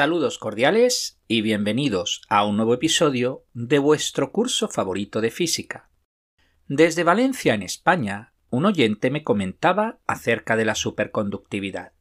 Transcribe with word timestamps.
Saludos 0.00 0.38
cordiales 0.38 1.20
y 1.28 1.42
bienvenidos 1.42 2.22
a 2.30 2.46
un 2.46 2.56
nuevo 2.56 2.72
episodio 2.72 3.44
de 3.52 3.78
vuestro 3.78 4.32
curso 4.32 4.66
favorito 4.66 5.20
de 5.20 5.30
física. 5.30 5.90
Desde 6.68 7.04
Valencia, 7.04 7.52
en 7.52 7.62
España, 7.62 8.32
un 8.48 8.64
oyente 8.64 9.10
me 9.10 9.22
comentaba 9.22 9.98
acerca 10.06 10.56
de 10.56 10.64
la 10.64 10.74
superconductividad. 10.74 11.92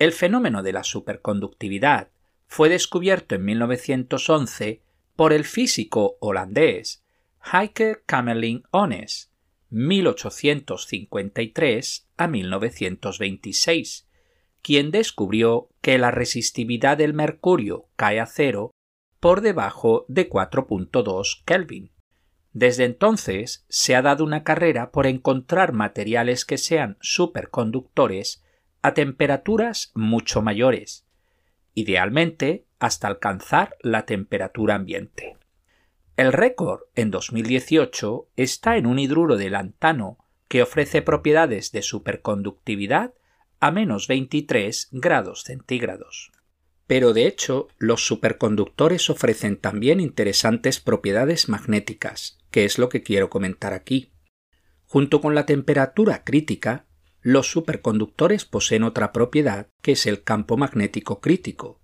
El 0.00 0.10
fenómeno 0.10 0.64
de 0.64 0.72
la 0.72 0.82
superconductividad 0.82 2.08
fue 2.48 2.68
descubierto 2.68 3.36
en 3.36 3.44
1911 3.44 4.82
por 5.14 5.32
el 5.32 5.44
físico 5.44 6.16
holandés 6.18 7.04
Heike 7.52 8.02
Kamerlingh 8.04 8.64
Onnes, 8.72 9.30
1853 9.70 12.08
a 12.16 12.26
1926, 12.26 14.08
quien 14.62 14.90
descubrió 14.90 15.68
que 15.80 15.98
la 15.98 16.10
resistividad 16.10 16.96
del 16.96 17.14
mercurio 17.14 17.88
cae 17.96 18.20
a 18.20 18.26
cero 18.26 18.70
por 19.20 19.40
debajo 19.40 20.04
de 20.08 20.28
4.2 20.28 21.42
Kelvin. 21.44 21.90
Desde 22.52 22.84
entonces 22.84 23.64
se 23.68 23.94
ha 23.94 24.02
dado 24.02 24.24
una 24.24 24.44
carrera 24.44 24.90
por 24.90 25.06
encontrar 25.06 25.72
materiales 25.72 26.44
que 26.44 26.58
sean 26.58 26.96
superconductores 27.00 28.44
a 28.82 28.94
temperaturas 28.94 29.90
mucho 29.94 30.42
mayores, 30.42 31.06
idealmente 31.74 32.66
hasta 32.78 33.08
alcanzar 33.08 33.76
la 33.80 34.04
temperatura 34.04 34.74
ambiente. 34.74 35.36
El 36.16 36.32
récord 36.32 36.82
en 36.94 37.10
2018 37.10 38.28
está 38.36 38.76
en 38.76 38.86
un 38.86 38.98
hidruro 38.98 39.36
de 39.36 39.50
lantano 39.50 40.18
que 40.48 40.62
ofrece 40.62 41.00
propiedades 41.00 41.72
de 41.72 41.80
superconductividad 41.80 43.14
a 43.62 43.70
menos 43.70 44.08
23 44.08 44.88
grados 44.90 45.44
centígrados. 45.44 46.32
Pero 46.88 47.12
de 47.12 47.28
hecho, 47.28 47.68
los 47.78 48.04
superconductores 48.04 49.08
ofrecen 49.08 49.56
también 49.56 50.00
interesantes 50.00 50.80
propiedades 50.80 51.48
magnéticas, 51.48 52.38
que 52.50 52.64
es 52.64 52.76
lo 52.76 52.88
que 52.88 53.04
quiero 53.04 53.30
comentar 53.30 53.72
aquí. 53.72 54.14
Junto 54.86 55.20
con 55.20 55.36
la 55.36 55.46
temperatura 55.46 56.24
crítica, 56.24 56.88
los 57.20 57.52
superconductores 57.52 58.44
poseen 58.44 58.82
otra 58.82 59.12
propiedad 59.12 59.68
que 59.80 59.92
es 59.92 60.06
el 60.06 60.24
campo 60.24 60.56
magnético 60.56 61.20
crítico, 61.20 61.80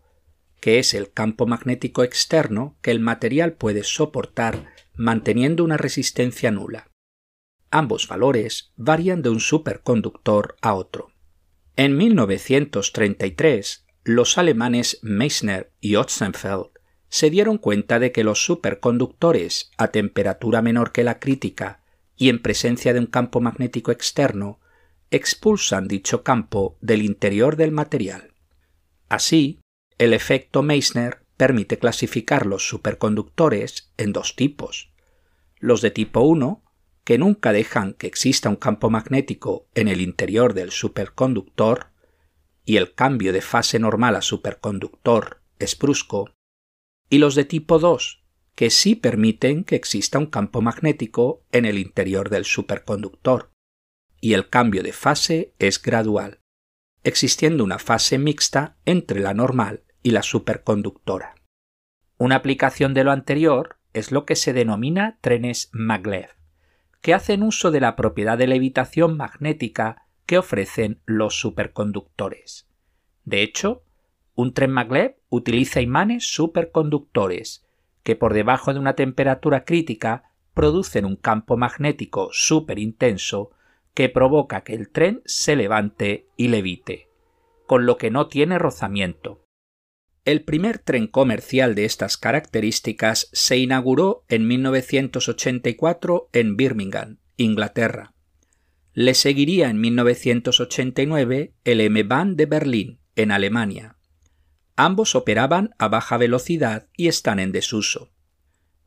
que 0.60 0.80
es 0.80 0.94
el 0.94 1.12
campo 1.12 1.46
magnético 1.46 2.02
externo 2.02 2.76
que 2.82 2.90
el 2.90 2.98
material 2.98 3.52
puede 3.52 3.84
soportar 3.84 4.66
manteniendo 4.96 5.62
una 5.62 5.76
resistencia 5.76 6.50
nula. 6.50 6.90
Ambos 7.70 8.08
valores 8.08 8.72
varían 8.74 9.22
de 9.22 9.28
un 9.28 9.38
superconductor 9.38 10.56
a 10.60 10.74
otro. 10.74 11.12
En 11.78 11.96
1933, 11.96 13.86
los 14.02 14.36
alemanes 14.36 14.98
Meissner 15.02 15.70
y 15.80 15.94
Otzenfeld 15.94 16.70
se 17.08 17.30
dieron 17.30 17.56
cuenta 17.56 18.00
de 18.00 18.10
que 18.10 18.24
los 18.24 18.44
superconductores 18.44 19.70
a 19.78 19.92
temperatura 19.92 20.60
menor 20.60 20.90
que 20.90 21.04
la 21.04 21.20
crítica 21.20 21.84
y 22.16 22.30
en 22.30 22.42
presencia 22.42 22.92
de 22.92 22.98
un 22.98 23.06
campo 23.06 23.40
magnético 23.40 23.92
externo 23.92 24.58
expulsan 25.12 25.86
dicho 25.86 26.24
campo 26.24 26.76
del 26.80 27.02
interior 27.02 27.54
del 27.54 27.70
material. 27.70 28.34
Así, 29.08 29.60
el 29.98 30.14
efecto 30.14 30.64
Meissner 30.64 31.22
permite 31.36 31.78
clasificar 31.78 32.44
los 32.44 32.66
superconductores 32.66 33.92
en 33.98 34.12
dos 34.12 34.34
tipos. 34.34 34.90
Los 35.60 35.80
de 35.80 35.92
tipo 35.92 36.22
1, 36.22 36.60
que 37.08 37.16
nunca 37.16 37.54
dejan 37.54 37.94
que 37.94 38.06
exista 38.06 38.50
un 38.50 38.56
campo 38.56 38.90
magnético 38.90 39.66
en 39.74 39.88
el 39.88 40.02
interior 40.02 40.52
del 40.52 40.70
superconductor, 40.70 41.86
y 42.66 42.76
el 42.76 42.92
cambio 42.92 43.32
de 43.32 43.40
fase 43.40 43.78
normal 43.78 44.14
a 44.14 44.20
superconductor 44.20 45.40
es 45.58 45.78
brusco, 45.78 46.34
y 47.08 47.16
los 47.16 47.34
de 47.34 47.46
tipo 47.46 47.78
2, 47.78 48.26
que 48.54 48.68
sí 48.68 48.94
permiten 48.94 49.64
que 49.64 49.74
exista 49.74 50.18
un 50.18 50.26
campo 50.26 50.60
magnético 50.60 51.46
en 51.50 51.64
el 51.64 51.78
interior 51.78 52.28
del 52.28 52.44
superconductor, 52.44 53.52
y 54.20 54.34
el 54.34 54.50
cambio 54.50 54.82
de 54.82 54.92
fase 54.92 55.54
es 55.58 55.80
gradual, 55.80 56.40
existiendo 57.04 57.64
una 57.64 57.78
fase 57.78 58.18
mixta 58.18 58.76
entre 58.84 59.20
la 59.20 59.32
normal 59.32 59.82
y 60.02 60.10
la 60.10 60.22
superconductora. 60.22 61.36
Una 62.18 62.34
aplicación 62.34 62.92
de 62.92 63.04
lo 63.04 63.12
anterior 63.12 63.78
es 63.94 64.12
lo 64.12 64.26
que 64.26 64.36
se 64.36 64.52
denomina 64.52 65.16
trenes 65.22 65.70
maglev 65.72 66.37
que 67.00 67.14
hacen 67.14 67.42
uso 67.42 67.70
de 67.70 67.80
la 67.80 67.96
propiedad 67.96 68.38
de 68.38 68.46
levitación 68.46 69.16
magnética 69.16 70.06
que 70.26 70.38
ofrecen 70.38 71.00
los 71.06 71.38
superconductores. 71.40 72.68
De 73.24 73.42
hecho, 73.42 73.82
un 74.34 74.54
tren 74.54 74.70
maglev 74.70 75.16
utiliza 75.30 75.80
imanes 75.80 76.32
superconductores 76.32 77.66
que 78.02 78.16
por 78.16 78.34
debajo 78.34 78.72
de 78.72 78.80
una 78.80 78.94
temperatura 78.94 79.64
crítica 79.64 80.30
producen 80.54 81.04
un 81.04 81.16
campo 81.16 81.56
magnético 81.56 82.30
superintenso 82.32 83.50
que 83.94 84.08
provoca 84.08 84.62
que 84.62 84.74
el 84.74 84.90
tren 84.90 85.22
se 85.24 85.56
levante 85.56 86.28
y 86.36 86.48
levite, 86.48 87.10
con 87.66 87.84
lo 87.84 87.96
que 87.96 88.10
no 88.10 88.28
tiene 88.28 88.58
rozamiento, 88.58 89.47
el 90.24 90.42
primer 90.42 90.78
tren 90.78 91.06
comercial 91.06 91.74
de 91.74 91.84
estas 91.84 92.16
características 92.16 93.28
se 93.32 93.58
inauguró 93.58 94.24
en 94.28 94.46
1984 94.46 96.28
en 96.32 96.56
Birmingham, 96.56 97.18
Inglaterra. 97.36 98.14
Le 98.92 99.14
seguiría 99.14 99.70
en 99.70 99.80
1989 99.80 101.54
el 101.64 101.80
M-Bahn 101.80 102.36
de 102.36 102.46
Berlín, 102.46 103.00
en 103.16 103.30
Alemania. 103.30 103.96
Ambos 104.76 105.14
operaban 105.14 105.74
a 105.78 105.88
baja 105.88 106.16
velocidad 106.16 106.88
y 106.96 107.08
están 107.08 107.38
en 107.40 107.52
desuso. 107.52 108.12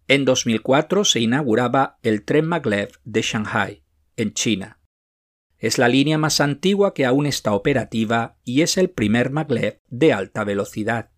En 0.07 0.25
2004 0.25 1.05
se 1.05 1.19
inauguraba 1.21 1.97
el 2.01 2.25
tren 2.25 2.45
maglev 2.45 2.91
de 3.03 3.21
Shanghai, 3.21 3.83
en 4.17 4.33
China. 4.33 4.79
Es 5.57 5.77
la 5.77 5.87
línea 5.87 6.17
más 6.17 6.41
antigua 6.41 6.93
que 6.93 7.05
aún 7.05 7.27
está 7.27 7.53
operativa 7.53 8.37
y 8.43 8.61
es 8.61 8.77
el 8.77 8.89
primer 8.89 9.29
maglev 9.29 9.79
de 9.87 10.11
alta 10.11 10.43
velocidad. 10.43 11.10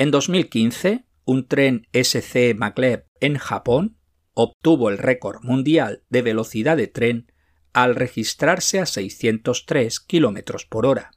En 0.00 0.10
2015, 0.10 1.04
un 1.26 1.46
tren 1.46 1.86
SC 1.92 2.54
Maglev 2.56 3.04
en 3.20 3.36
Japón 3.36 3.98
obtuvo 4.32 4.88
el 4.88 4.96
récord 4.96 5.42
mundial 5.42 6.04
de 6.08 6.22
velocidad 6.22 6.78
de 6.78 6.86
tren 6.86 7.30
al 7.74 7.94
registrarse 7.94 8.80
a 8.80 8.86
603 8.86 10.00
km 10.00 10.66
por 10.70 10.86
hora. 10.86 11.10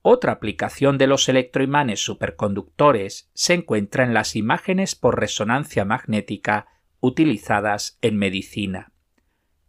Otra 0.00 0.32
aplicación 0.32 0.96
de 0.96 1.06
los 1.06 1.28
electroimanes 1.28 2.00
superconductores 2.00 3.30
se 3.34 3.52
encuentra 3.52 4.04
en 4.04 4.14
las 4.14 4.36
imágenes 4.36 4.94
por 4.94 5.20
resonancia 5.20 5.84
magnética 5.84 6.66
utilizadas 7.00 7.98
en 8.00 8.16
medicina. 8.16 8.90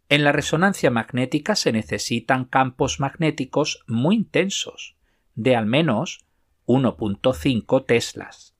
En 0.08 0.24
la 0.24 0.32
resonancia 0.32 0.90
magnética 0.90 1.56
se 1.56 1.72
necesitan 1.72 2.46
campos 2.46 3.00
magnéticos 3.00 3.84
muy 3.86 4.14
intensos, 4.16 4.96
de 5.34 5.56
al 5.56 5.66
menos 5.66 6.24
1.5 6.70 7.84
teslas, 7.84 8.54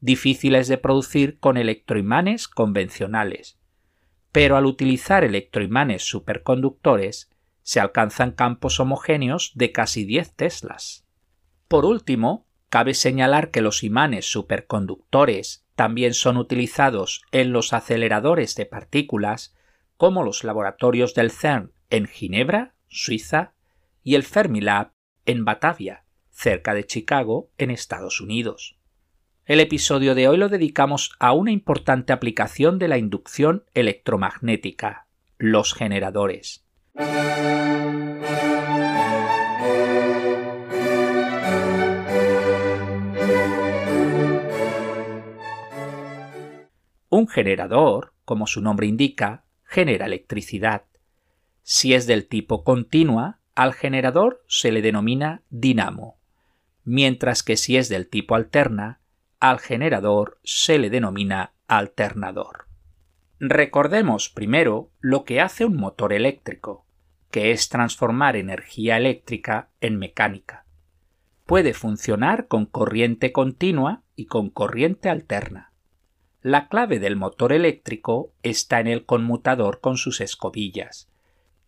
difíciles 0.00 0.66
de 0.66 0.78
producir 0.78 1.38
con 1.38 1.58
electroimanes 1.58 2.48
convencionales, 2.48 3.58
pero 4.32 4.56
al 4.56 4.64
utilizar 4.64 5.24
electroimanes 5.24 6.02
superconductores 6.02 7.28
se 7.62 7.78
alcanzan 7.78 8.32
campos 8.32 8.80
homogéneos 8.80 9.52
de 9.56 9.72
casi 9.72 10.06
10 10.06 10.36
teslas. 10.36 11.06
Por 11.68 11.84
último, 11.84 12.46
cabe 12.70 12.94
señalar 12.94 13.50
que 13.50 13.60
los 13.60 13.84
imanes 13.84 14.24
superconductores 14.24 15.66
también 15.74 16.14
son 16.14 16.38
utilizados 16.38 17.20
en 17.30 17.52
los 17.52 17.74
aceleradores 17.74 18.54
de 18.54 18.64
partículas 18.64 19.54
como 19.98 20.24
los 20.24 20.44
laboratorios 20.44 21.14
del 21.14 21.30
CERN 21.30 21.74
en 21.90 22.06
Ginebra, 22.06 22.74
Suiza, 22.88 23.52
y 24.02 24.14
el 24.14 24.22
Fermilab 24.22 24.92
en 25.26 25.44
Batavia, 25.44 26.06
cerca 26.40 26.72
de 26.72 26.86
Chicago, 26.86 27.50
en 27.58 27.70
Estados 27.70 28.22
Unidos. 28.22 28.78
El 29.44 29.60
episodio 29.60 30.14
de 30.14 30.26
hoy 30.26 30.38
lo 30.38 30.48
dedicamos 30.48 31.12
a 31.18 31.32
una 31.34 31.50
importante 31.50 32.14
aplicación 32.14 32.78
de 32.78 32.88
la 32.88 32.96
inducción 32.96 33.64
electromagnética, 33.74 35.06
los 35.36 35.74
generadores. 35.74 36.64
Un 47.10 47.28
generador, 47.28 48.14
como 48.24 48.46
su 48.46 48.62
nombre 48.62 48.86
indica, 48.86 49.44
genera 49.64 50.06
electricidad. 50.06 50.84
Si 51.62 51.92
es 51.92 52.06
del 52.06 52.26
tipo 52.28 52.64
continua, 52.64 53.40
al 53.54 53.74
generador 53.74 54.42
se 54.46 54.72
le 54.72 54.80
denomina 54.80 55.42
dinamo 55.50 56.19
mientras 56.90 57.44
que 57.44 57.56
si 57.56 57.76
es 57.76 57.88
del 57.88 58.08
tipo 58.08 58.34
alterna, 58.34 59.00
al 59.38 59.60
generador 59.60 60.40
se 60.42 60.76
le 60.76 60.90
denomina 60.90 61.52
alternador. 61.68 62.66
Recordemos 63.38 64.28
primero 64.28 64.90
lo 64.98 65.24
que 65.24 65.40
hace 65.40 65.64
un 65.64 65.76
motor 65.76 66.12
eléctrico, 66.12 66.84
que 67.30 67.52
es 67.52 67.68
transformar 67.68 68.34
energía 68.34 68.96
eléctrica 68.96 69.70
en 69.80 69.98
mecánica. 70.00 70.66
puede 71.46 71.74
funcionar 71.74 72.46
con 72.46 72.64
corriente 72.64 73.32
continua 73.32 74.04
y 74.14 74.26
con 74.26 74.50
corriente 74.50 75.08
alterna. 75.08 75.72
La 76.42 76.68
clave 76.68 77.00
del 77.00 77.16
motor 77.16 77.52
eléctrico 77.52 78.32
está 78.44 78.78
en 78.78 78.86
el 78.86 79.04
conmutador 79.04 79.80
con 79.80 79.96
sus 79.96 80.20
escobillas. 80.20 81.08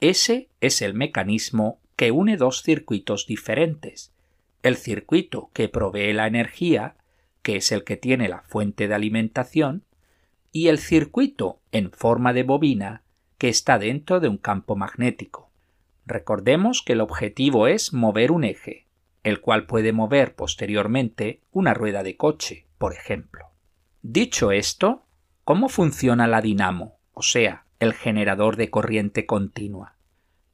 Ese 0.00 0.50
es 0.60 0.82
el 0.82 0.94
mecanismo 0.94 1.80
que 1.96 2.12
une 2.12 2.36
dos 2.36 2.62
circuitos 2.62 3.26
diferentes. 3.26 4.12
El 4.62 4.76
circuito 4.76 5.50
que 5.53 5.69
provee 5.69 6.12
la 6.12 6.26
energía, 6.26 6.97
que 7.43 7.56
es 7.56 7.73
el 7.73 7.85
que 7.85 7.97
tiene 7.97 8.29
la 8.29 8.43
fuente 8.43 8.88
de 8.88 8.94
alimentación, 8.94 9.85
y 10.53 10.69
el 10.69 10.79
circuito 10.79 11.61
en 11.73 11.91
forma 11.91 12.32
de 12.32 12.43
bobina, 12.43 13.03
que 13.38 13.49
está 13.49 13.79
dentro 13.79 14.20
de 14.20 14.29
un 14.29 14.37
campo 14.37 14.76
magnético. 14.76 15.50
Recordemos 16.06 16.82
que 16.82 16.93
el 16.93 17.00
objetivo 17.00 17.67
es 17.67 17.93
mover 17.93 18.31
un 18.31 18.44
eje, 18.44 18.87
el 19.25 19.41
cual 19.41 19.67
puede 19.67 19.93
mover 19.93 20.35
posteriormente 20.35 21.41
una 21.53 21.75
rueda 21.75 22.03
de 22.03 22.17
coche, 22.17 22.67
por 22.79 22.93
ejemplo. 22.93 23.47
Dicho 24.03 24.53
esto, 24.53 25.05
¿cómo 25.44 25.69
funciona 25.69 26.26
la 26.26 26.41
dinamo, 26.41 26.99
o 27.14 27.23
sea, 27.23 27.64
el 27.81 27.94
generador 27.94 28.56
de 28.56 28.70
corriente 28.70 29.26
continua? 29.26 29.97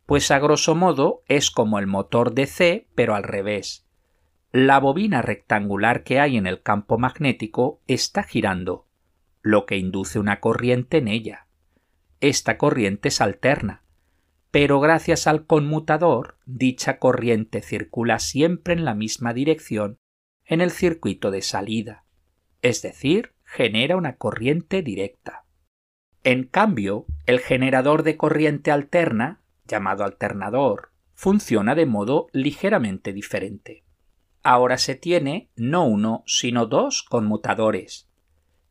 Pues 0.07 0.31
a 0.31 0.39
grosso 0.39 0.75
modo 0.75 1.23
es 1.29 1.51
como 1.51 1.79
el 1.79 1.87
motor 1.87 2.33
DC, 2.35 2.87
pero 2.95 3.15
al 3.15 3.23
revés. 3.23 3.88
La 4.53 4.81
bobina 4.81 5.21
rectangular 5.21 6.05
que 6.05 6.21
hay 6.21 6.39
en 6.39 6.47
el 6.47 6.63
campo 6.63 6.97
magnético 6.97 7.83
está 7.87 8.23
girando, 8.23 8.87
lo 9.43 9.67
que 9.67 9.77
induce 9.77 10.19
una 10.19 10.41
corriente 10.41 10.97
en 10.97 11.09
ella. 11.09 11.49
Esta 12.21 12.57
corriente 12.57 13.09
es 13.09 13.21
alterna, 13.21 13.83
pero 14.51 14.81
gracias 14.81 15.27
al 15.27 15.45
conmutador 15.45 16.39
dicha 16.47 16.99
corriente 16.99 17.61
circula 17.61 18.19
siempre 18.19 18.73
en 18.73 18.87
la 18.87 18.95
misma 18.95 19.35
dirección 19.35 19.99
en 20.47 20.63
el 20.63 20.71
circuito 20.71 21.31
de 21.31 21.43
salida, 21.43 22.05
es 22.63 22.81
decir, 22.81 23.35
genera 23.45 23.97
una 23.97 24.17
corriente 24.17 24.81
directa. 24.81 25.45
En 26.25 26.45
cambio, 26.45 27.05
el 27.27 27.41
generador 27.41 28.03
de 28.03 28.17
corriente 28.17 28.71
alterna, 28.71 29.43
llamado 29.67 30.05
alternador, 30.05 30.91
funciona 31.13 31.75
de 31.75 31.85
modo 31.85 32.29
ligeramente 32.33 33.13
diferente. 33.13 33.85
Ahora 34.43 34.79
se 34.79 34.95
tiene 34.95 35.49
no 35.57 35.85
uno, 35.85 36.23
sino 36.27 36.67
dos 36.67 37.03
conmutadores, 37.03 38.09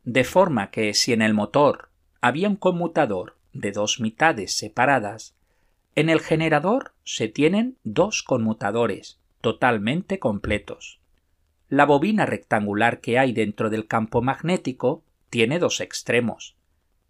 de 0.04 0.24
forma 0.24 0.70
que 0.70 0.94
si 0.94 1.12
en 1.12 1.22
el 1.22 1.34
motor 1.34 1.90
había 2.20 2.48
un 2.48 2.56
conmutador 2.56 3.36
de 3.52 3.72
dos 3.72 4.00
mitades 4.00 4.56
separadas, 4.56 5.34
en 5.94 6.08
el 6.08 6.20
generador 6.20 6.94
se 7.04 7.28
tienen 7.28 7.76
dos 7.84 8.22
conmutadores 8.22 9.18
totalmente 9.40 10.18
completos. 10.18 11.00
La 11.68 11.84
bobina 11.84 12.24
rectangular 12.24 13.00
que 13.00 13.18
hay 13.18 13.32
dentro 13.32 13.68
del 13.68 13.86
campo 13.86 14.22
magnético 14.22 15.02
tiene 15.28 15.58
dos 15.58 15.80
extremos, 15.80 16.56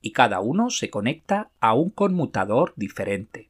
y 0.01 0.13
cada 0.13 0.41
uno 0.41 0.71
se 0.71 0.91
conecta 0.91 1.51
a 1.61 1.75
un 1.75 1.91
conmutador 1.91 2.73
diferente. 2.77 3.49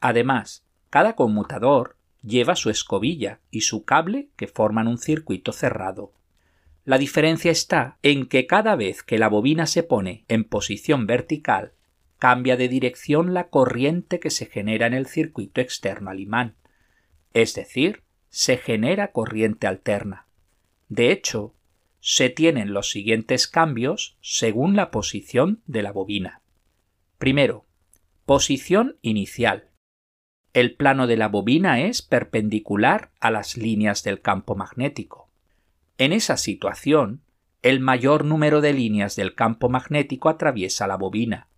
Además, 0.00 0.64
cada 0.90 1.14
conmutador 1.14 1.96
lleva 2.26 2.56
su 2.56 2.70
escobilla 2.70 3.40
y 3.50 3.62
su 3.62 3.84
cable 3.84 4.28
que 4.36 4.48
forman 4.48 4.88
un 4.88 4.98
circuito 4.98 5.52
cerrado. 5.52 6.12
La 6.84 6.98
diferencia 6.98 7.50
está 7.50 7.98
en 8.02 8.26
que 8.26 8.46
cada 8.46 8.76
vez 8.76 9.02
que 9.02 9.18
la 9.18 9.28
bobina 9.28 9.66
se 9.66 9.82
pone 9.82 10.24
en 10.28 10.44
posición 10.44 11.06
vertical, 11.06 11.72
cambia 12.18 12.56
de 12.56 12.68
dirección 12.68 13.34
la 13.34 13.48
corriente 13.48 14.20
que 14.20 14.30
se 14.30 14.46
genera 14.46 14.86
en 14.86 14.94
el 14.94 15.06
circuito 15.06 15.60
externo 15.60 16.10
al 16.10 16.20
imán, 16.20 16.56
es 17.32 17.54
decir, 17.54 18.02
se 18.28 18.56
genera 18.56 19.12
corriente 19.12 19.66
alterna. 19.66 20.26
De 20.88 21.12
hecho, 21.12 21.54
se 22.00 22.30
tienen 22.30 22.72
los 22.72 22.90
siguientes 22.90 23.48
cambios 23.48 24.16
según 24.20 24.76
la 24.76 24.90
posición 24.90 25.62
de 25.66 25.82
la 25.82 25.92
bobina. 25.92 26.40
Primero, 27.18 27.66
posición 28.24 28.96
inicial. 29.02 29.70
El 30.56 30.74
plano 30.74 31.06
de 31.06 31.18
la 31.18 31.28
bobina 31.28 31.82
es 31.82 32.00
perpendicular 32.00 33.10
a 33.20 33.30
las 33.30 33.58
líneas 33.58 34.02
del 34.02 34.22
campo 34.22 34.54
magnético. 34.54 35.28
En 35.98 36.14
esa 36.14 36.38
situación, 36.38 37.20
el 37.60 37.78
mayor 37.78 38.24
número 38.24 38.62
de 38.62 38.72
líneas 38.72 39.16
del 39.16 39.34
campo 39.34 39.68
magnético 39.68 40.30
atraviesa 40.30 40.86
la 40.86 40.96
bobina, 40.96 41.48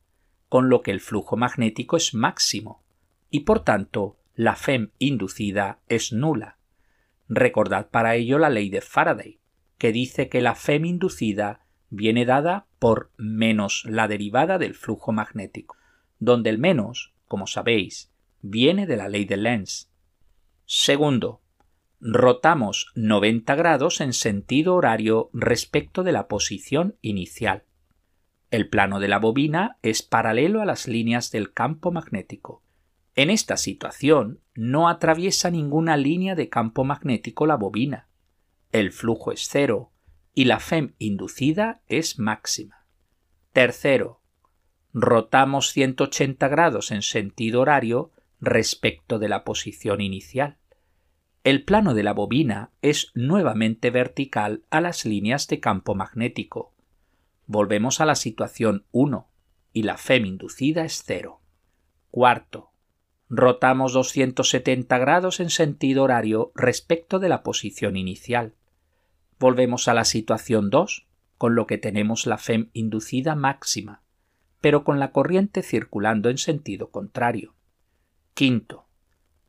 con 0.48 0.68
lo 0.68 0.82
que 0.82 0.90
el 0.90 0.98
flujo 0.98 1.36
magnético 1.36 1.96
es 1.96 2.12
máximo, 2.12 2.82
y 3.30 3.44
por 3.44 3.60
tanto 3.60 4.16
la 4.34 4.56
FEM 4.56 4.90
inducida 4.98 5.78
es 5.88 6.12
nula. 6.12 6.58
Recordad 7.28 7.90
para 7.90 8.16
ello 8.16 8.36
la 8.40 8.50
ley 8.50 8.68
de 8.68 8.80
Faraday, 8.80 9.38
que 9.78 9.92
dice 9.92 10.28
que 10.28 10.40
la 10.40 10.56
FEM 10.56 10.86
inducida 10.86 11.60
viene 11.88 12.24
dada 12.24 12.66
por 12.80 13.12
menos 13.16 13.84
la 13.84 14.08
derivada 14.08 14.58
del 14.58 14.74
flujo 14.74 15.12
magnético, 15.12 15.76
donde 16.18 16.50
el 16.50 16.58
menos, 16.58 17.14
como 17.28 17.46
sabéis, 17.46 18.10
viene 18.40 18.86
de 18.86 18.96
la 18.96 19.08
ley 19.08 19.24
de 19.24 19.36
Lenz. 19.36 19.90
Segundo, 20.64 21.40
rotamos 22.00 22.92
90 22.94 23.54
grados 23.54 24.00
en 24.00 24.12
sentido 24.12 24.74
horario 24.74 25.30
respecto 25.32 26.02
de 26.02 26.12
la 26.12 26.28
posición 26.28 26.96
inicial. 27.00 27.64
El 28.50 28.68
plano 28.68 29.00
de 29.00 29.08
la 29.08 29.18
bobina 29.18 29.78
es 29.82 30.02
paralelo 30.02 30.62
a 30.62 30.64
las 30.64 30.88
líneas 30.88 31.30
del 31.30 31.52
campo 31.52 31.90
magnético. 31.90 32.62
En 33.14 33.30
esta 33.30 33.56
situación 33.56 34.40
no 34.54 34.88
atraviesa 34.88 35.50
ninguna 35.50 35.96
línea 35.96 36.34
de 36.34 36.48
campo 36.48 36.84
magnético 36.84 37.46
la 37.46 37.56
bobina. 37.56 38.08
El 38.70 38.92
flujo 38.92 39.32
es 39.32 39.48
cero 39.48 39.92
y 40.34 40.44
la 40.44 40.60
FEM 40.60 40.94
inducida 40.98 41.82
es 41.88 42.18
máxima. 42.18 42.86
Tercero, 43.52 44.22
rotamos 44.92 45.72
180 45.72 46.46
grados 46.48 46.90
en 46.90 47.02
sentido 47.02 47.60
horario 47.60 48.12
respecto 48.40 49.18
de 49.18 49.28
la 49.28 49.44
posición 49.44 50.00
inicial. 50.00 50.58
El 51.44 51.64
plano 51.64 51.94
de 51.94 52.02
la 52.02 52.12
bobina 52.12 52.72
es 52.82 53.10
nuevamente 53.14 53.90
vertical 53.90 54.64
a 54.70 54.80
las 54.80 55.04
líneas 55.04 55.46
de 55.48 55.60
campo 55.60 55.94
magnético 55.94 56.74
volvemos 57.48 58.00
a 58.00 58.04
la 58.04 58.14
situación 58.14 58.84
1 58.92 59.26
y 59.72 59.82
la 59.82 59.96
FEM 59.96 60.26
inducida 60.26 60.84
es 60.84 61.02
0. 61.04 61.40
Cuarto, 62.10 62.72
rotamos 63.28 63.94
270 63.94 64.98
grados 64.98 65.40
en 65.40 65.50
sentido 65.50 66.04
horario 66.04 66.52
respecto 66.54 67.18
de 67.18 67.30
la 67.30 67.42
posición 67.42 67.96
inicial. 67.96 68.54
Volvemos 69.38 69.88
a 69.88 69.94
la 69.94 70.04
situación 70.04 70.68
2, 70.68 71.08
con 71.38 71.54
lo 71.54 71.66
que 71.66 71.78
tenemos 71.78 72.26
la 72.26 72.36
FEM 72.36 72.68
inducida 72.74 73.34
máxima, 73.34 74.02
pero 74.60 74.84
con 74.84 75.00
la 75.00 75.10
corriente 75.12 75.62
circulando 75.62 76.28
en 76.28 76.36
sentido 76.36 76.90
contrario. 76.90 77.54
Quinto, 78.38 78.86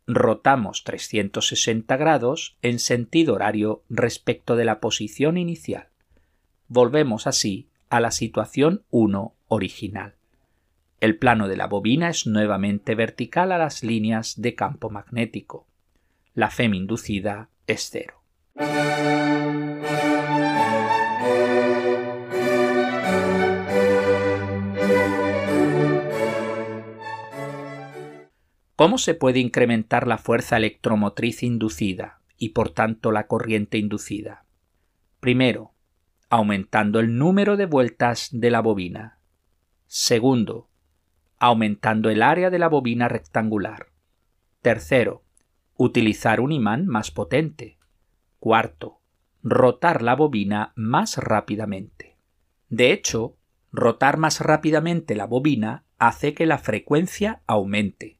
rotamos 0.07 0.83
360 0.83 1.95
grados 1.95 2.57
en 2.63 2.79
sentido 2.79 3.35
horario 3.35 3.83
respecto 3.87 4.55
de 4.55 4.65
la 4.65 4.79
posición 4.79 5.37
inicial. 5.37 5.89
Volvemos 6.67 7.27
así 7.27 7.69
a 7.89 7.99
la 7.99 8.09
situación 8.09 8.83
1 8.89 9.35
original. 9.47 10.15
El 11.01 11.19
plano 11.19 11.47
de 11.47 11.57
la 11.57 11.67
bobina 11.67 12.09
es 12.09 12.25
nuevamente 12.25 12.95
vertical 12.95 13.51
a 13.51 13.59
las 13.59 13.83
líneas 13.83 14.41
de 14.41 14.55
campo 14.55 14.89
magnético. 14.89 15.67
La 16.33 16.49
FEM 16.49 16.73
inducida 16.73 17.51
es 17.67 17.91
cero. 17.91 18.23
¿Cómo 28.79 28.97
se 28.97 29.13
puede 29.13 29.39
incrementar 29.39 30.07
la 30.07 30.17
fuerza 30.17 30.55
electromotriz 30.55 31.43
inducida 31.43 32.21
y 32.37 32.51
por 32.51 32.69
tanto 32.69 33.11
la 33.11 33.27
corriente 33.27 33.77
inducida? 33.77 34.45
Primero, 35.19 35.73
aumentando 36.29 37.01
el 37.01 37.17
número 37.17 37.57
de 37.57 37.65
vueltas 37.65 38.29
de 38.31 38.49
la 38.49 38.61
bobina. 38.61 39.19
Segundo, 39.85 40.69
aumentando 41.39 42.09
el 42.09 42.21
área 42.21 42.49
de 42.49 42.57
la 42.57 42.69
bobina 42.69 43.09
rectangular. 43.09 43.87
Tercero, 44.61 45.25
utilizar 45.75 46.39
un 46.39 46.53
imán 46.53 46.87
más 46.87 47.11
potente. 47.11 47.79
Cuarto, 48.39 49.01
rotar 49.43 50.01
la 50.01 50.15
bobina 50.15 50.71
más 50.77 51.17
rápidamente. 51.17 52.15
De 52.69 52.93
hecho, 52.93 53.35
rotar 53.73 54.15
más 54.15 54.39
rápidamente 54.39 55.15
la 55.15 55.25
bobina 55.25 55.83
hace 55.97 56.33
que 56.33 56.45
la 56.45 56.59
frecuencia 56.59 57.41
aumente. 57.45 58.18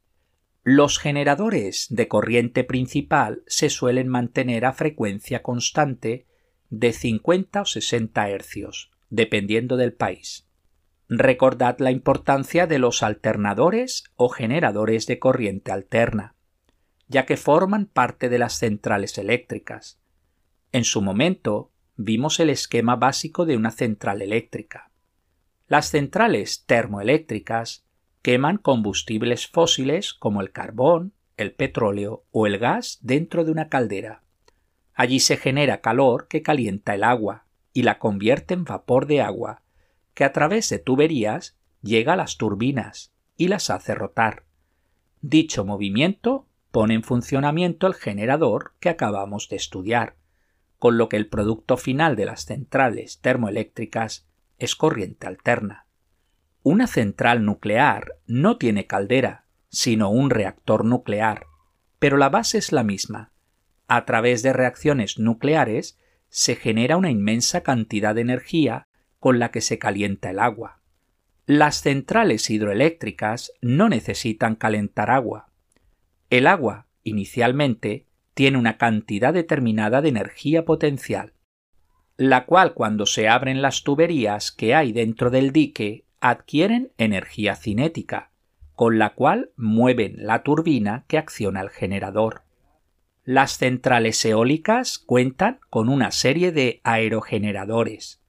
Los 0.64 1.00
generadores 1.00 1.88
de 1.90 2.08
corriente 2.08 2.64
principal 2.64 3.44
se 3.48 3.70
suelen 3.70 4.08
mantener 4.08 4.66
a 4.66 4.74
frecuencia 4.74 5.42
constante 5.42 6.28
de 6.70 6.94
50 6.94 7.62
o 7.62 7.66
60 7.66 8.30
hercios, 8.30 8.92
dependiendo 9.10 9.78
del 9.78 9.94
país. 9.94 10.48
Recordad 11.08 11.80
la 11.80 11.92
importancia 11.92 12.68
de 12.68 12.78
los 12.78 13.02
alternadores 13.02 14.04
o 14.16 14.30
generadores 14.30 15.08
de 15.08 15.18
corriente 15.18 15.72
alterna. 15.72 16.36
ya 17.12 17.26
que 17.26 17.38
forman 17.38 17.88
parte 17.88 18.30
de 18.30 18.38
las 18.38 18.60
centrales 18.60 19.18
eléctricas. 19.18 20.00
En 20.72 20.84
su 20.84 21.02
momento, 21.02 21.72
vimos 21.96 22.40
el 22.40 22.52
esquema 22.52 22.96
básico 22.96 23.48
de 23.48 23.58
una 23.58 23.72
central 23.72 24.22
eléctrica. 24.22 24.92
Las 25.68 25.90
centrales 25.90 26.66
termoeléctricas 26.68 27.84
queman 28.22 28.58
combustibles 28.58 29.48
fósiles 29.48 30.14
como 30.14 30.42
el 30.42 30.52
carbón, 30.52 31.14
el 31.38 31.54
petróleo 31.54 32.26
o 32.32 32.48
el 32.48 32.58
gas 32.58 33.00
dentro 33.02 33.46
de 33.46 33.52
una 33.52 33.70
caldera. 33.70 34.24
Allí 34.94 35.20
se 35.20 35.38
genera 35.38 35.82
calor 35.82 36.28
que 36.28 36.42
calienta 36.42 36.94
el 36.94 37.04
agua 37.04 37.46
y 37.74 37.84
la 37.84 38.00
convierte 38.00 38.54
en 38.54 38.66
vapor 38.66 39.06
de 39.06 39.22
agua, 39.22 39.62
que 40.14 40.26
a 40.26 40.34
través 40.34 40.68
de 40.70 40.80
tuberías 40.80 41.58
llega 41.82 42.14
a 42.14 42.18
las 42.18 42.38
turbinas 42.38 43.14
y 43.38 43.48
las 43.48 43.70
hace 43.70 43.96
rotar. 43.96 44.44
Dicho 45.22 45.64
movimiento 45.64 46.46
pone 46.72 46.94
en 46.96 47.04
funcionamiento 47.04 47.88
el 47.88 47.94
generador 47.94 48.74
que 48.80 48.90
acabamos 48.90 49.48
de 49.50 49.56
estudiar, 49.56 50.18
con 50.78 50.98
lo 50.98 51.10
que 51.10 51.18
el 51.18 51.28
producto 51.28 51.78
final 51.78 52.16
de 52.16 52.26
las 52.26 52.46
centrales 52.46 53.20
termoeléctricas 53.22 54.28
es 54.58 54.76
corriente 54.76 55.28
alterna. 55.28 55.88
Una 56.62 56.88
central 56.88 57.46
nuclear 57.46 58.16
no 58.28 58.58
tiene 58.58 58.86
caldera, 58.86 59.46
sino 59.70 60.10
un 60.10 60.30
reactor 60.30 60.84
nuclear, 60.84 61.46
pero 62.00 62.18
la 62.18 62.30
base 62.30 62.58
es 62.58 62.74
la 62.74 62.84
misma. 62.84 63.32
A 63.88 64.06
través 64.06 64.44
de 64.44 64.52
reacciones 64.52 65.20
nucleares 65.20 65.98
se 66.28 66.56
genera 66.56 66.98
una 66.98 67.10
inmensa 67.10 67.62
cantidad 67.62 68.14
de 68.14 68.22
energía 68.22 68.88
con 69.20 69.40
la 69.40 69.52
que 69.52 69.62
se 69.62 69.80
calienta 69.80 70.32
el 70.32 70.40
agua. 70.40 70.82
Las 71.46 71.82
centrales 71.82 72.50
hidroeléctricas 72.50 73.54
no 73.62 73.90
necesitan 73.90 74.56
calentar 74.56 75.10
agua. 75.10 75.50
El 76.30 76.46
agua, 76.46 76.88
inicialmente, 77.04 78.06
tiene 78.34 78.58
una 78.58 78.78
cantidad 78.78 79.34
determinada 79.34 80.02
de 80.02 80.10
energía 80.10 80.66
potencial, 80.66 81.34
la 82.18 82.46
cual 82.46 82.74
cuando 82.74 83.06
se 83.06 83.28
abren 83.28 83.62
las 83.62 83.84
tuberías 83.84 84.52
que 84.52 84.76
hay 84.76 84.92
dentro 84.92 85.30
del 85.30 85.52
dique 85.52 86.06
adquieren 86.22 86.92
energía 86.98 87.56
cinética, 87.56 88.32
con 88.76 88.98
la 88.98 89.14
cual 89.14 89.52
mueven 89.56 90.16
la 90.18 90.44
turbina 90.44 91.06
que 91.08 91.18
acciona 91.18 91.62
el 91.62 91.70
generador. 91.70 92.44
Las 93.26 93.58
centrales 93.58 94.24
eólicas 94.26 94.98
cuentan 94.98 95.60
con 95.70 95.90
una 95.90 96.12
serie 96.12 96.52
de 96.52 96.82
aerogeneradores. 96.84 98.22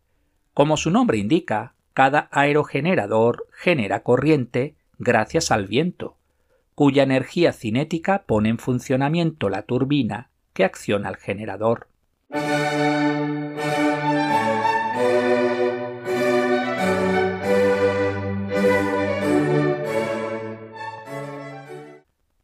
Como 0.53 0.77
su 0.77 0.91
nombre 0.91 1.19
indica, 1.19 1.75
cada 1.95 2.29
aerogenerador 2.33 3.47
genera 3.53 4.03
corriente 4.03 4.75
gracias 4.99 5.51
al 5.51 5.67
viento, 5.67 6.17
cuya 6.75 7.03
energía 7.03 7.53
cinética 7.53 8.25
pone 8.27 8.49
en 8.49 8.59
funcionamiento 8.59 9.49
la 9.49 9.63
turbina 9.63 10.31
que 10.53 10.65
acciona 10.65 11.09
el 11.09 11.17
generador. 11.17 11.89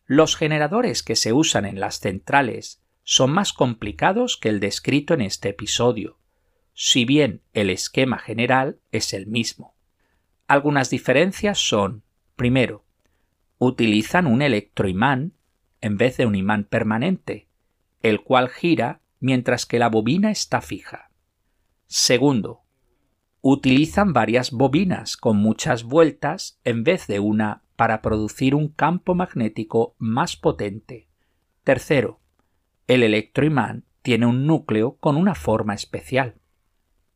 Los 0.07 0.37
generadores 0.37 1.03
que 1.03 1.17
se 1.17 1.33
usan 1.33 1.65
en 1.65 1.81
las 1.81 1.99
centrales 1.99 2.81
son 3.03 3.33
más 3.33 3.53
complicados 3.53 4.37
que 4.37 4.49
el 4.49 4.61
descrito 4.61 5.15
en 5.15 5.21
este 5.21 5.49
episodio, 5.49 6.19
si 6.75 7.05
bien 7.05 7.43
el 7.55 7.71
esquema 7.71 8.19
general 8.19 8.79
es 8.93 9.13
el 9.13 9.27
mismo. 9.27 9.75
Algunas 10.47 10.91
diferencias 10.91 11.59
son, 11.59 12.05
primero, 12.37 12.85
utilizan 13.59 14.27
un 14.27 14.43
electroimán 14.43 15.33
en 15.81 15.97
vez 15.97 16.17
de 16.17 16.27
un 16.27 16.37
imán 16.37 16.65
permanente, 16.65 17.49
el 18.03 18.21
cual 18.23 18.49
gira 18.49 19.01
mientras 19.19 19.67
que 19.67 19.81
la 19.81 19.89
bobina 19.89 20.31
está 20.31 20.61
fija. 20.61 21.11
Segundo, 21.89 22.63
utilizan 23.41 24.13
varias 24.13 24.53
bobinas 24.53 25.17
con 25.17 25.37
muchas 25.37 25.83
vueltas 25.83 26.61
en 26.65 26.85
vez 26.85 27.07
de 27.09 27.19
una 27.19 27.63
para 27.77 28.03
producir 28.03 28.55
un 28.55 28.69
campo 28.69 29.15
magnético 29.15 29.95
más 29.99 30.37
potente. 30.37 31.07
Tercero, 31.63 32.21
el 32.87 33.03
electroimán 33.03 33.85
tiene 34.03 34.27
un 34.27 34.47
núcleo 34.47 34.97
con 34.99 35.17
una 35.17 35.35
forma 35.35 35.75
especial. 35.75 36.37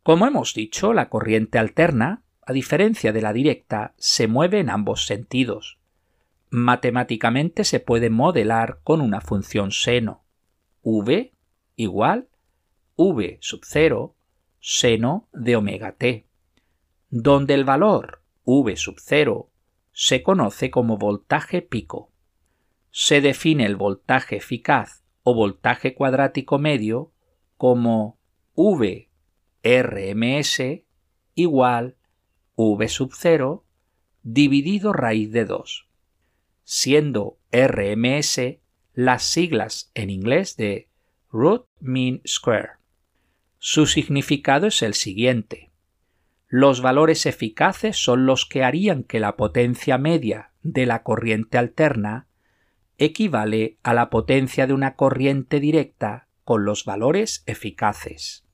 Como 0.02 0.26
hemos 0.26 0.54
dicho, 0.54 0.92
la 0.92 1.08
corriente 1.08 1.58
alterna, 1.58 2.24
a 2.42 2.52
diferencia 2.52 3.12
de 3.12 3.22
la 3.22 3.32
directa, 3.32 3.94
se 3.96 4.26
mueve 4.26 4.58
en 4.58 4.70
ambos 4.70 5.06
sentidos. 5.06 5.78
Matemáticamente 6.50 7.64
se 7.64 7.80
puede 7.80 8.10
modelar 8.10 8.80
con 8.82 9.00
una 9.00 9.20
función 9.20 9.70
seno. 9.70 10.24
V 10.82 11.32
igual 11.76 12.28
V 12.96 13.38
sub 13.40 13.60
0 13.64 14.16
seno 14.58 15.28
de 15.32 15.56
omega 15.56 15.92
t, 15.92 16.26
donde 17.08 17.54
el 17.54 17.64
valor 17.64 18.22
V 18.44 18.76
sub 18.76 18.96
0 18.98 19.49
se 20.02 20.22
conoce 20.22 20.70
como 20.70 20.96
voltaje 20.96 21.60
pico. 21.60 22.10
Se 22.90 23.20
define 23.20 23.66
el 23.66 23.76
voltaje 23.76 24.38
eficaz 24.38 25.04
o 25.24 25.34
voltaje 25.34 25.92
cuadrático 25.94 26.58
medio 26.58 27.12
como 27.58 28.18
V 28.54 29.10
RMS 29.62 30.62
igual 31.34 31.98
V 32.56 32.88
sub 32.88 33.12
0 33.14 33.62
dividido 34.22 34.94
raíz 34.94 35.32
de 35.32 35.44
2, 35.44 35.86
siendo 36.64 37.38
RMS 37.52 38.40
las 38.94 39.22
siglas 39.22 39.90
en 39.92 40.08
inglés 40.08 40.56
de 40.56 40.88
root 41.30 41.66
mean 41.78 42.22
square. 42.26 42.70
Su 43.58 43.84
significado 43.84 44.68
es 44.68 44.80
el 44.80 44.94
siguiente. 44.94 45.69
Los 46.52 46.82
valores 46.82 47.26
eficaces 47.26 47.96
son 47.96 48.26
los 48.26 48.44
que 48.44 48.64
harían 48.64 49.04
que 49.04 49.20
la 49.20 49.36
potencia 49.36 49.98
media 49.98 50.50
de 50.64 50.84
la 50.84 51.04
corriente 51.04 51.58
alterna 51.58 52.26
equivale 52.98 53.78
a 53.84 53.94
la 53.94 54.10
potencia 54.10 54.66
de 54.66 54.72
una 54.72 54.96
corriente 54.96 55.60
directa 55.60 56.26
con 56.42 56.64
los 56.64 56.84
valores 56.84 57.44
eficaces. 57.46 58.44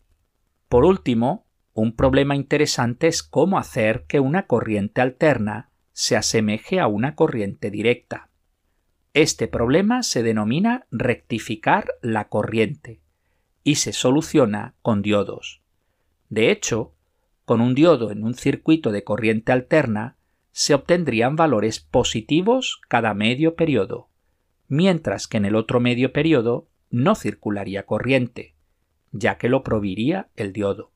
Por 0.68 0.84
último, 0.84 1.46
un 1.72 1.96
problema 1.96 2.36
interesante 2.36 3.06
es 3.06 3.22
cómo 3.22 3.58
hacer 3.58 4.04
que 4.06 4.20
una 4.20 4.46
corriente 4.46 5.00
alterna 5.00 5.70
se 5.94 6.16
asemeje 6.16 6.80
a 6.80 6.88
una 6.88 7.14
corriente 7.14 7.70
directa. 7.70 8.28
Este 9.14 9.48
problema 9.48 10.02
se 10.02 10.22
denomina 10.22 10.86
rectificar 10.90 11.86
la 12.02 12.28
corriente 12.28 13.00
y 13.64 13.76
se 13.76 13.94
soluciona 13.94 14.74
con 14.82 15.00
diodos. 15.00 15.62
De 16.28 16.50
hecho, 16.50 16.92
con 17.46 17.60
un 17.60 17.76
diodo 17.76 18.10
en 18.10 18.24
un 18.24 18.34
circuito 18.34 18.90
de 18.90 19.04
corriente 19.04 19.52
alterna, 19.52 20.16
se 20.50 20.74
obtendrían 20.74 21.36
valores 21.36 21.78
positivos 21.78 22.80
cada 22.88 23.14
medio 23.14 23.54
periodo, 23.54 24.08
mientras 24.66 25.28
que 25.28 25.36
en 25.36 25.44
el 25.44 25.54
otro 25.54 25.78
medio 25.78 26.12
periodo 26.12 26.66
no 26.90 27.14
circularía 27.14 27.86
corriente, 27.86 28.56
ya 29.12 29.38
que 29.38 29.48
lo 29.48 29.62
proviría 29.62 30.28
el 30.34 30.52
diodo. 30.52 30.90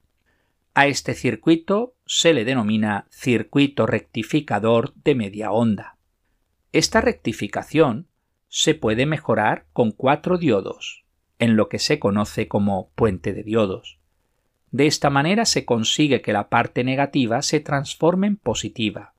A 0.75 0.89
este 0.89 1.15
circuito 1.15 1.95
se 2.05 2.35
le 2.35 2.45
denomina 2.45 3.07
circuito 3.11 3.87
rectificador 3.87 4.93
de 5.05 5.15
media 5.15 5.53
onda. 5.53 5.99
Esta 6.73 7.01
rectificación 7.01 8.09
se 8.49 8.75
puede 8.75 9.07
mejorar 9.07 9.67
con 9.73 9.93
cuatro 9.93 10.37
diodos, 10.37 11.05
en 11.39 11.55
lo 11.55 11.69
que 11.69 11.79
se 11.79 12.01
conoce 12.01 12.49
como 12.49 12.91
puente 12.97 13.33
de 13.33 13.45
diodos. 13.45 14.00
De 14.71 14.87
esta 14.87 15.11
manera 15.11 15.45
se 15.45 15.65
consigue 15.65 16.23
que 16.23 16.33
la 16.33 16.49
parte 16.49 16.85
negativa 16.85 17.43
se 17.43 17.61
transforme 17.61 18.29
en 18.29 18.37
positiva. 18.37 19.15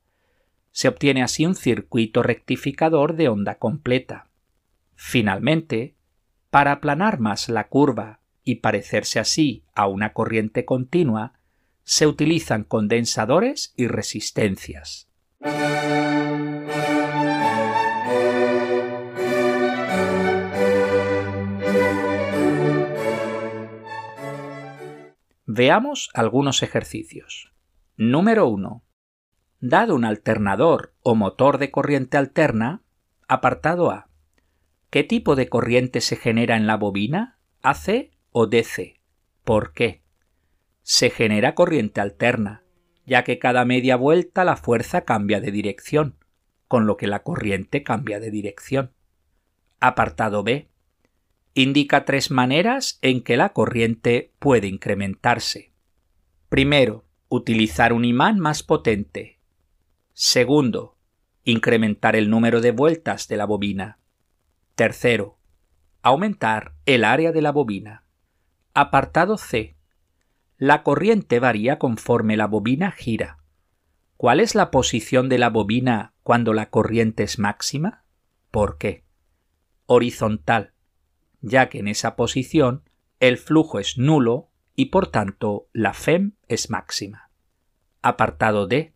Se 0.72 0.88
obtiene 0.88 1.24
así 1.24 1.46
un 1.46 1.56
circuito 1.56 2.24
rectificador 2.24 3.16
de 3.16 3.28
onda 3.28 3.56
completa. 3.56 4.30
Finalmente, 4.96 5.96
para 6.50 6.72
aplanar 6.74 7.20
más 7.20 7.50
la 7.50 7.68
curva 7.68 8.20
y 8.44 8.56
parecerse 8.56 9.20
así 9.20 9.64
a 9.76 9.88
una 9.88 10.14
corriente 10.14 10.64
continua, 10.64 11.34
se 11.84 12.08
utilizan 12.08 12.64
condensadores 12.64 13.74
y 13.76 13.88
resistencias. 13.88 15.10
Veamos 25.54 26.10
algunos 26.14 26.64
ejercicios. 26.64 27.52
Número 27.98 28.48
1. 28.48 28.86
Dado 29.60 29.96
un 29.96 30.06
alternador 30.06 30.94
o 31.02 31.14
motor 31.14 31.58
de 31.58 31.72
corriente 31.72 32.16
alterna, 32.16 32.84
apartado 33.28 33.92
A. 33.92 34.08
¿Qué 34.90 35.04
tipo 35.04 35.36
de 35.36 35.50
corriente 35.50 36.00
se 36.00 36.16
genera 36.16 36.56
en 36.56 36.68
la 36.68 36.78
bobina? 36.78 37.38
¿AC 37.64 38.12
o 38.32 38.48
DC? 38.48 39.02
¿Por 39.44 39.74
qué? 39.74 40.04
Se 40.84 41.10
genera 41.10 41.54
corriente 41.54 42.00
alterna, 42.00 42.64
ya 43.06 43.26
que 43.26 43.38
cada 43.38 43.66
media 43.66 43.98
vuelta 43.98 44.46
la 44.46 44.56
fuerza 44.56 45.02
cambia 45.02 45.42
de 45.42 45.52
dirección, 45.52 46.16
con 46.70 46.86
lo 46.86 46.96
que 46.96 47.08
la 47.08 47.24
corriente 47.24 47.84
cambia 47.84 48.22
de 48.22 48.32
dirección. 48.32 48.94
Apartado 49.82 50.44
B. 50.44 50.70
Indica 51.54 52.06
tres 52.06 52.32
maneras 52.32 52.98
en 53.02 53.22
que 53.22 53.36
la 53.36 53.50
corriente 53.50 54.32
puede 54.40 54.68
incrementarse. 54.68 55.74
Primero, 56.48 57.04
utilizar 57.28 57.92
un 57.92 58.06
imán 58.06 58.40
más 58.40 58.64
potente. 58.64 59.40
Segundo, 60.14 60.96
incrementar 61.44 62.16
el 62.16 62.30
número 62.30 62.62
de 62.62 62.72
vueltas 62.72 63.28
de 63.28 63.38
la 63.38 63.46
bobina. 63.46 64.00
Tercero, 64.76 65.38
aumentar 66.02 66.74
el 66.86 67.04
área 67.04 67.32
de 67.32 67.42
la 67.42 67.52
bobina. 67.52 68.04
Apartado 68.74 69.38
C. 69.38 69.76
La 70.58 70.84
corriente 70.84 71.40
varía 71.40 71.80
conforme 71.80 72.38
la 72.38 72.48
bobina 72.48 72.92
gira. 72.92 73.40
¿Cuál 74.16 74.40
es 74.40 74.56
la 74.56 74.72
posición 74.72 75.28
de 75.28 75.38
la 75.38 75.50
bobina 75.50 76.14
cuando 76.24 76.54
la 76.54 76.70
corriente 76.70 77.24
es 77.24 77.40
máxima? 77.40 78.04
¿Por 78.52 78.78
qué? 78.78 79.04
Horizontal, 79.88 80.74
ya 81.42 81.70
que 81.70 81.80
en 81.80 81.88
esa 81.88 82.16
posición 82.16 82.84
el 83.20 83.38
flujo 83.38 83.80
es 83.80 83.98
nulo 83.98 84.50
y 84.76 84.86
por 84.86 85.08
tanto 85.08 85.68
la 85.74 85.94
FEM 85.94 86.34
es 86.48 86.70
máxima. 86.70 87.30
Apartado 88.02 88.68
D. 88.68 88.94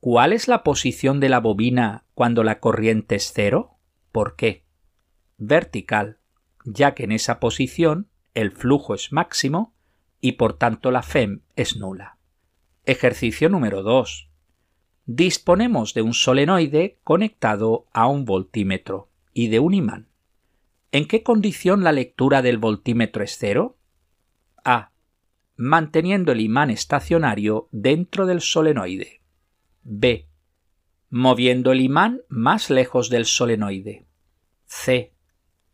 ¿Cuál 0.00 0.32
es 0.32 0.48
la 0.48 0.62
posición 0.62 1.20
de 1.20 1.28
la 1.28 1.40
bobina 1.40 2.04
cuando 2.14 2.42
la 2.42 2.60
corriente 2.60 3.16
es 3.16 3.32
cero? 3.32 3.78
¿Por 4.12 4.36
qué? 4.36 4.64
Vertical, 5.38 6.18
ya 6.64 6.94
que 6.94 7.04
en 7.04 7.12
esa 7.12 7.40
posición 7.40 8.08
el 8.34 8.52
flujo 8.52 8.94
es 8.94 9.12
máximo 9.12 9.74
y 10.20 10.32
por 10.32 10.54
tanto 10.54 10.90
la 10.90 11.02
FEM 11.02 11.42
es 11.56 11.76
nula. 11.76 12.18
Ejercicio 12.84 13.48
número 13.48 13.82
2. 13.82 14.28
Disponemos 15.06 15.94
de 15.94 16.02
un 16.02 16.14
solenoide 16.14 16.98
conectado 17.04 17.86
a 17.92 18.08
un 18.08 18.24
voltímetro 18.24 19.08
y 19.32 19.48
de 19.48 19.60
un 19.60 19.74
imán. 19.74 20.08
¿En 20.96 21.06
qué 21.06 21.22
condición 21.22 21.84
la 21.84 21.92
lectura 21.92 22.40
del 22.40 22.56
voltímetro 22.56 23.22
es 23.22 23.36
cero? 23.36 23.76
A. 24.64 24.92
Manteniendo 25.54 26.32
el 26.32 26.40
imán 26.40 26.70
estacionario 26.70 27.68
dentro 27.70 28.24
del 28.24 28.40
solenoide. 28.40 29.20
B. 29.82 30.26
Moviendo 31.10 31.72
el 31.72 31.82
imán 31.82 32.22
más 32.30 32.70
lejos 32.70 33.10
del 33.10 33.26
solenoide. 33.26 34.06
C. 34.64 35.12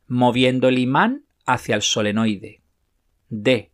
Moviendo 0.09 0.67
el 0.67 0.81
imán 0.81 1.25
hacia 1.47 1.77
el 1.77 1.83
solenoide. 1.83 2.61
D. 3.29 3.71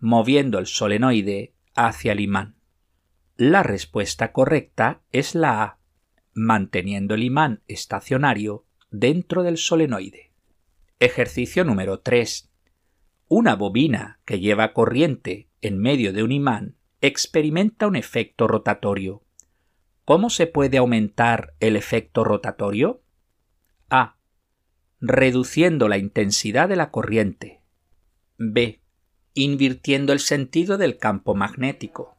Moviendo 0.00 0.58
el 0.58 0.66
solenoide 0.66 1.54
hacia 1.74 2.12
el 2.12 2.20
imán. 2.20 2.56
La 3.38 3.62
respuesta 3.62 4.32
correcta 4.32 5.00
es 5.12 5.34
la 5.34 5.62
A, 5.62 5.78
manteniendo 6.34 7.14
el 7.14 7.22
imán 7.22 7.62
estacionario 7.68 8.66
dentro 8.90 9.44
del 9.44 9.56
solenoide. 9.56 10.33
Ejercicio 11.00 11.64
número 11.64 12.00
3. 12.00 12.50
Una 13.26 13.56
bobina 13.56 14.20
que 14.24 14.38
lleva 14.38 14.72
corriente 14.72 15.48
en 15.60 15.78
medio 15.78 16.12
de 16.12 16.22
un 16.22 16.30
imán 16.30 16.76
experimenta 17.00 17.88
un 17.88 17.96
efecto 17.96 18.46
rotatorio. 18.46 19.22
¿Cómo 20.04 20.30
se 20.30 20.46
puede 20.46 20.78
aumentar 20.78 21.54
el 21.58 21.74
efecto 21.74 22.22
rotatorio? 22.22 23.02
A 23.90 24.16
reduciendo 25.00 25.88
la 25.88 25.98
intensidad 25.98 26.68
de 26.68 26.76
la 26.76 26.90
corriente. 26.90 27.60
B. 28.38 28.80
Invirtiendo 29.34 30.12
el 30.12 30.20
sentido 30.20 30.78
del 30.78 30.96
campo 30.96 31.34
magnético. 31.34 32.16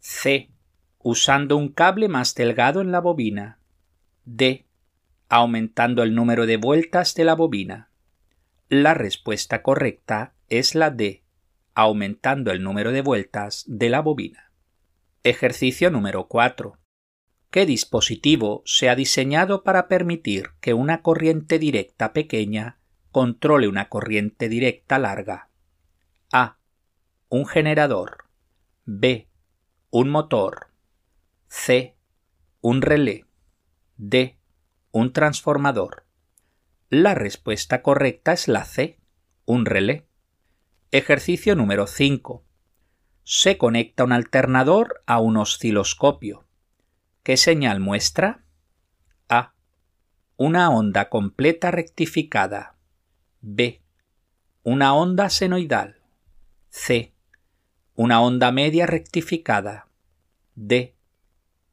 C. 0.00 0.50
Usando 0.98 1.56
un 1.56 1.68
cable 1.68 2.08
más 2.08 2.34
delgado 2.34 2.80
en 2.80 2.90
la 2.90 3.00
bobina. 3.00 3.60
D. 4.24 4.66
Aumentando 5.28 6.02
el 6.02 6.14
número 6.14 6.44
de 6.46 6.56
vueltas 6.56 7.14
de 7.14 7.24
la 7.24 7.34
bobina. 7.34 7.89
La 8.72 8.94
respuesta 8.94 9.64
correcta 9.64 10.32
es 10.48 10.76
la 10.76 10.92
D. 10.92 11.24
Aumentando 11.74 12.52
el 12.52 12.62
número 12.62 12.92
de 12.92 13.02
vueltas 13.02 13.64
de 13.66 13.90
la 13.90 14.00
bobina. 14.00 14.52
Ejercicio 15.24 15.90
número 15.90 16.28
4. 16.28 16.78
¿Qué 17.50 17.66
dispositivo 17.66 18.62
se 18.64 18.88
ha 18.88 18.94
diseñado 18.94 19.64
para 19.64 19.88
permitir 19.88 20.50
que 20.60 20.72
una 20.72 21.02
corriente 21.02 21.58
directa 21.58 22.12
pequeña 22.12 22.78
controle 23.10 23.66
una 23.66 23.88
corriente 23.88 24.48
directa 24.48 25.00
larga? 25.00 25.50
A. 26.32 26.58
Un 27.28 27.46
generador. 27.46 28.26
B. 28.84 29.28
Un 29.90 30.10
motor. 30.10 30.68
C. 31.48 31.96
Un 32.60 32.82
relé. 32.82 33.26
D. 33.96 34.38
Un 34.92 35.12
transformador. 35.12 36.06
La 36.92 37.14
respuesta 37.14 37.82
correcta 37.82 38.32
es 38.32 38.48
la 38.48 38.64
C. 38.64 38.98
Un 39.44 39.64
relé. 39.64 40.08
Ejercicio 40.90 41.54
número 41.54 41.86
5. 41.86 42.44
Se 43.22 43.56
conecta 43.58 44.02
un 44.02 44.10
alternador 44.10 45.00
a 45.06 45.20
un 45.20 45.36
osciloscopio. 45.36 46.48
¿Qué 47.22 47.36
señal 47.36 47.78
muestra? 47.78 48.42
A. 49.28 49.54
Una 50.36 50.68
onda 50.70 51.10
completa 51.10 51.70
rectificada. 51.70 52.74
B. 53.40 53.84
Una 54.64 54.92
onda 54.92 55.30
senoidal. 55.30 56.02
C. 56.70 57.14
Una 57.94 58.20
onda 58.20 58.50
media 58.50 58.86
rectificada. 58.86 59.86
D. 60.56 60.96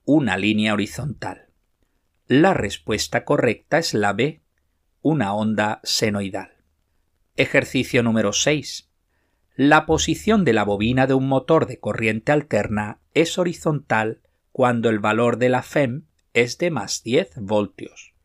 Una 0.05 0.37
línea 0.37 0.73
horizontal. 0.73 1.49
La 2.27 2.53
respuesta 2.53 3.25
correcta 3.25 3.79
es 3.79 3.95
la 3.95 4.13
B. 4.13 4.43
Una 5.09 5.33
onda 5.33 5.79
senoidal. 5.85 6.51
Ejercicio 7.37 8.03
número 8.03 8.33
6. 8.33 8.89
La 9.55 9.85
posición 9.85 10.43
de 10.43 10.51
la 10.51 10.65
bobina 10.65 11.07
de 11.07 11.13
un 11.13 11.29
motor 11.29 11.65
de 11.65 11.79
corriente 11.79 12.33
alterna 12.33 12.99
es 13.13 13.37
horizontal 13.37 14.21
cuando 14.51 14.89
el 14.89 14.99
valor 14.99 15.37
de 15.37 15.47
la 15.47 15.63
FEM 15.63 16.07
es 16.33 16.57
de 16.57 16.71
más 16.71 17.03
10 17.03 17.35
voltios. 17.37 18.15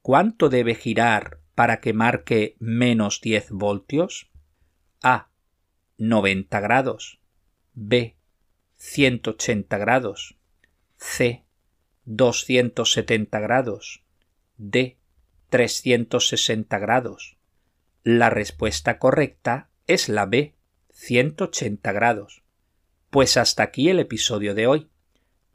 ¿Cuánto 0.00 0.48
debe 0.48 0.74
girar 0.74 1.40
para 1.54 1.80
que 1.80 1.92
marque 1.92 2.56
menos 2.58 3.20
10 3.20 3.50
voltios? 3.50 4.30
A. 5.02 5.28
90 5.98 6.60
grados. 6.60 7.20
B. 7.74 8.16
180 8.76 9.76
grados. 9.76 10.38
C. 10.96 11.44
270 12.06 13.38
grados. 13.38 14.02
D. 14.56 14.96
360 15.52 16.78
grados. 16.78 17.36
La 18.02 18.30
respuesta 18.30 18.98
correcta 18.98 19.68
es 19.86 20.08
la 20.08 20.24
B. 20.24 20.54
180 20.94 21.92
grados. 21.92 22.42
Pues 23.10 23.36
hasta 23.36 23.62
aquí 23.62 23.90
el 23.90 24.00
episodio 24.00 24.54
de 24.54 24.66
hoy. 24.66 24.88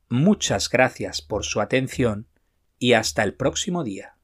Muchas 0.07 0.69
gracias 0.69 1.23
por 1.23 1.45
su 1.45 1.61
atención 1.61 2.27
y 2.77 2.93
hasta 2.93 3.23
el 3.23 3.33
próximo 3.33 3.83
día. 3.83 4.16